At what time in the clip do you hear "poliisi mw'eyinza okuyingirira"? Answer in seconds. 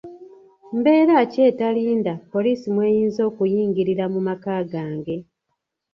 2.31-4.05